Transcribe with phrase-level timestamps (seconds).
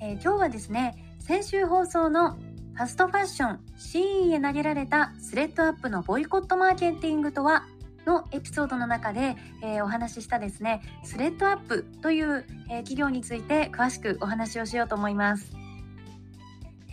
[0.00, 2.32] えー、今日はですね先週放送の
[2.74, 7.66] ファストファッションシーンへ投げられたスレッドアップのボイコットマーケティングとは
[8.06, 15.52] のエピソードの中で、えー、お話ししたですねスレッドアップという、えー、企業について詳しくお話をしようと思います、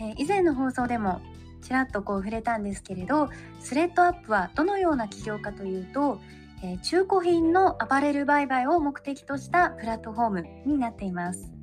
[0.00, 1.20] え、以前の放送でも
[1.62, 3.30] ちらっとこう触れたんですけれど
[3.60, 6.20] スレッドアップはどのような企業かというと、
[6.62, 11.55] え中古品のアパレル売買を目的としたプラットフォームになっています。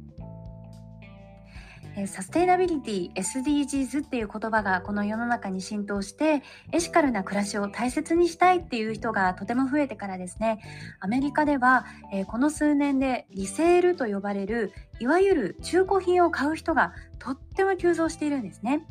[2.08, 10.60] サステイナビリティ SDGs っていう言葉がこの世の中に浸透してエシカルな暮らしを大切にしたいっていう人がとても増えてからですね
[11.00, 18.88] アメリカでは、えこの数年でリセールと呼ばれるいわゆる中古品を買う人がとっても急増しているんですね。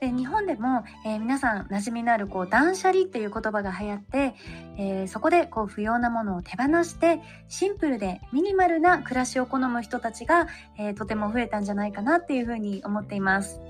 [0.00, 4.34] で日本でも、えー、皆さん馴染みのあるこう断捨離っていう言葉が流行って、
[4.78, 13.60] えー、そこでこう不要なものを手放してシンプルでミニマルな暮らしを好む人たちが、えー、とても増えたんじゃないかなっていうふうに思っています。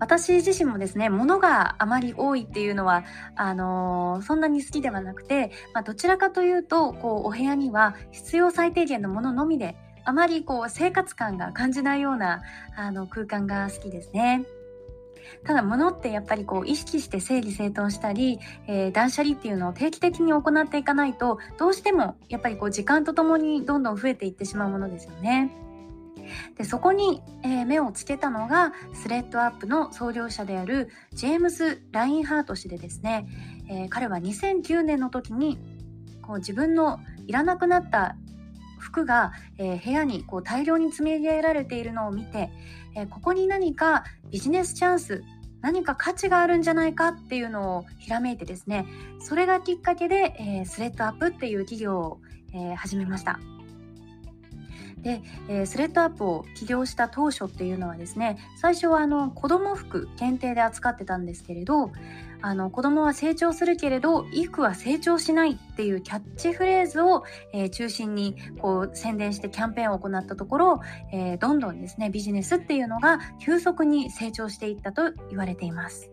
[0.00, 3.04] 私自身もですね物があまり多いっていうのは
[3.36, 12.42] あのー、そんなに好きではなくて、まあ、どちらかというとこうお部屋には必要最低限のもののみであまりこう生活感が感じないような
[12.76, 14.44] あの空間が好きですね。
[15.44, 25.50] ただ物ってやっぱりこう意識して整理整頓したり、えー、断捨離っていうのを定期的に行っていかないとどうしてもやっぱりこう時間とともにどんどん増えていってしまうものですよね。
[26.56, 33.26] でそこに、えー、目をつけたのがスレッドアップの創業者であるジェームス・ラインハート氏でですね、
[33.68, 35.58] えー、彼は2009年の時に
[36.22, 38.16] こう自分のいらなくなった
[38.78, 42.50] 服が、えー、部屋にこう大量に積み上げられているのを見て、
[42.94, 45.22] えー、ここに何かビジネスチャンス
[45.60, 48.86] 何か価値があるんじゃないかっていうのをひらめいてですね
[49.20, 52.20] それがきっかけで、えー、スレッドアップっていう企業を、
[52.54, 53.40] え始めました。
[55.02, 61.90] で、えー、スレッドアップを起業した当初っていうのはですね最初はあの子供服限定で扱ってたんですけれど
[62.44, 70.80] あの子供は成長するけれど衣服は成長しないっていうキャッチフレーズを、えー、中心にこう宣伝してキャンペーンを行ったところ、
[71.12, 76.10] えー、どんどんですねビジネスっていうのが急速に成長していったと言われています。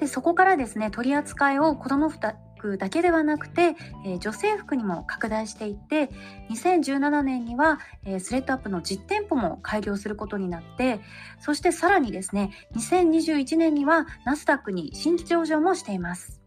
[0.00, 6.10] でそこからですね取り扱いを子供服服だけではなくて、えー、女性服にも拡大していって
[6.50, 11.00] 2017年には、えー、スレッドアップの実店舗も開業することになって
[11.40, 16.40] そしてさらにですね2021年にはナスダックに新規上場もしています。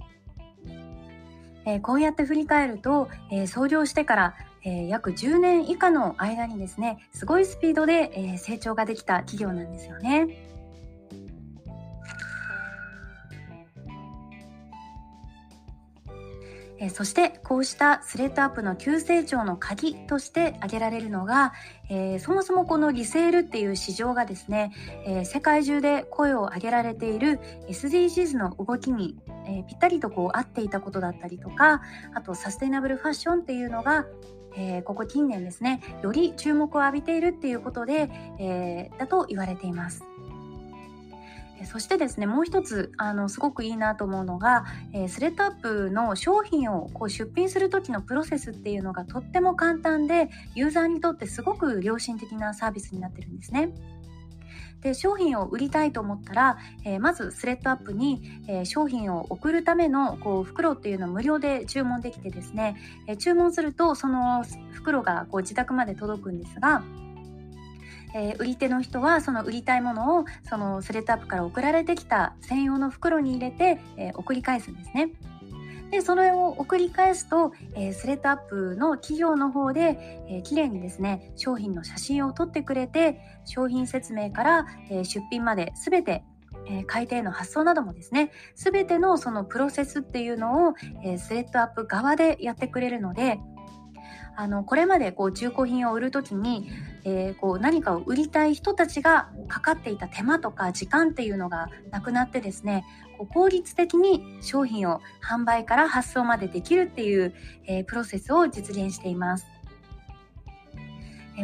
[1.66, 10.59] えー、こうやって振り返ると、え創業してからえー、約10年以下の間にですねすごいスピードで、えー、成長ができた企業なんですよね。
[16.80, 21.54] えそしてこうしたスレッドアップの急成長の鍵として挙げられるのが、
[21.90, 24.72] えー、そもそもこのリセールっていう市場がですね、
[25.06, 31.82] えー、世界中で声を上げられている SDGs の動きに、えー、ぴったりとこう合っていたことだったりとか
[32.14, 34.06] あとサステイナブルファッションっていうのが
[34.56, 38.10] え、ここ近年ですねより注目を浴びているっていうことで、
[38.40, 40.09] え、だと言われています。
[41.66, 53.74] そしてですねもう一つあのすごくいいなと思うのが、えー、スレッドアップの商品をこう出品する時のプロセスっていうのがとっても簡単でユーザーにとってすごく良心的なサービスになってるんですね。
[54.82, 62.78] で商品を売りたいと思ったら、えー、まずスレッドアップに、えー、商品を送るためのこう袋っていうのを無料で注文できてですね、
[63.08, 66.84] えー、注文するとその袋がこう自宅まで届くんですが
[68.14, 75.10] えー、売り手の人はその売りたいものをそのスレッドアップから送られてきた専用の袋に入れて、えー、送り返すんですね。
[75.92, 79.98] でそれを送り返すと、えー、スレッドアップの企業の方で、
[80.30, 86.24] えー、綺麗にですね商品の写真を撮ってくれて商品説明から、えー、出品まで全て
[86.70, 90.74] え、改定の発送などもですね全てのそのプロセスっていうのを、
[91.04, 93.40] えー、スレッドアップ側でやってくれるので
[94.40, 96.72] あのこれまでこう中古品を売る時に、
[97.04, 102.86] えー、こう何かを売りたい人たちがかかっていた手間とか時間っていうのがなくなってですね
[103.18, 107.34] こう効率的に商品を販売から発送までできるっていう、
[107.68, 109.46] えー、プロセスを実現しています。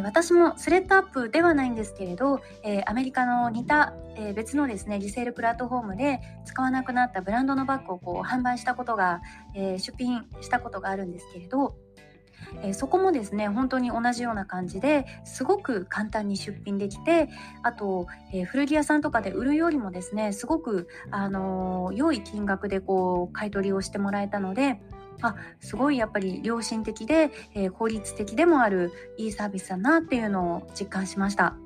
[0.02, 9.22] 私もスレッドアップではないんですけれど、え、アメリカの似た、え、別のですねリセールプラットフォームで使わなくなったブランドのバッグをこう販売したことが、
[9.54, 11.76] え、出品したことがあるんですけれど
[12.62, 17.28] えー、そこもですね本当に同じような感じですごく簡単に出品できて
[17.62, 24.80] あと、えー、古着屋さんとかで売るよりもですねすごく、あのー、良い金額でこう買い取りをしてもらえたので
[25.22, 31.56] あすごいやっぱり良心的で、え効率的でもあるいいサービスだなっていうのを実感しました。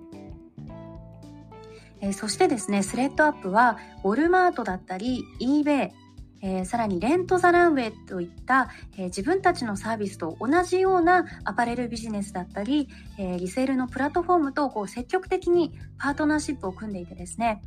[2.00, 5.90] えそしてですねスレッドアップはウォルマートだったり eBay
[6.42, 12.88] えー、さらにレント・ザ・ランウェイといった、えー、自分たちのサービスと同じようなアパレルビジネスだったり、
[13.18, 17.62] えー、リセールのプラットフォームとこう積極的にパートナーシップを組んでいてですね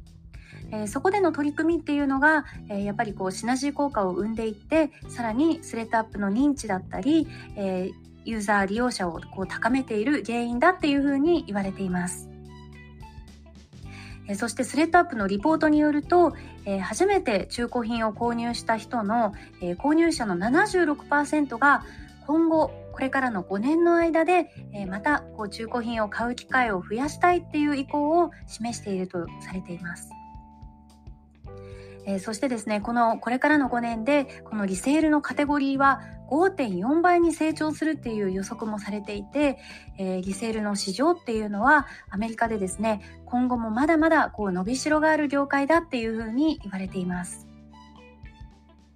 [0.72, 7.92] え、そこでの取り組みっていうのが、え、やっぱりこうシナジー効果を生んでいってさらにスレッドアップの認知だったり、え、
[8.26, 12.33] ユーザー利用者をこう高めている原因だっていうふうに言われています。
[14.28, 16.34] えそしてスレッドアップのリポートによると、
[16.66, 21.84] え初めて中古品を購入した人の、え購入者の76%が
[22.26, 30.10] 今後これからの5年の間で、えまたこう中古品を買う機会を増やしたいっていう意向を示しているとされています。
[32.06, 36.02] え、そしてですねこのこれからの5年でこのリセールのカテゴリーは
[36.34, 39.60] 5.4倍に成長するっていう予測もされていて、
[40.00, 47.53] えー、リセールの市場っていうのはアメリカでですね今後もまだまだこう伸びしろがある業界だっていうふうに言われています。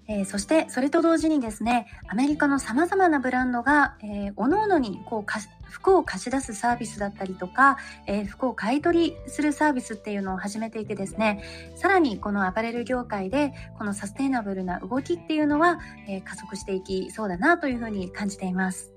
[0.07, 11.43] えー、そしてそれと同時にですねアメリカのさまざまなブランドが、えー、各々にこうか服を貸し出すサービスだったりとか、えー、服を買い取りするサービスっていうのを始めていてですね
[11.75, 18.93] さらにこのアパレル業界でこのサステイナブルな動きっていうのは、えー、加速していきそうだなというふうに感じています。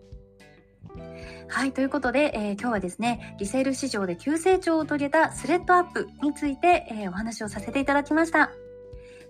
[1.48, 8.50] はい、ということで、えー、今日はですね、リセール市場で急成長を遂げたスレッドアップについて、えー、お話をさせていただきました。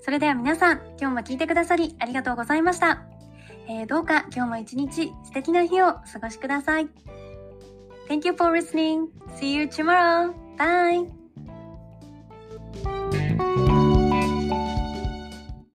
[0.02, 3.02] それでは皆さん、今日も聞いてくださりありがとうございました。
[3.68, 6.88] えー、どうか今日も一日素敵な日をお過ごしください。
[8.08, 9.08] Thank you for listening.
[9.36, 10.32] See you tomorrow.
[10.58, 11.08] Bye.